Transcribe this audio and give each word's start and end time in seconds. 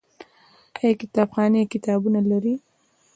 آیا 0.79 0.93
کتابخانې 1.01 1.61
کتابونه 1.73 2.19
لري؟ 2.31 2.53